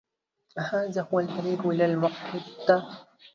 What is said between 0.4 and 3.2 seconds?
أهذا هو الطريق إلى المحطة؟